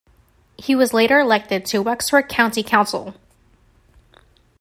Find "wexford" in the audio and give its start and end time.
1.83-2.27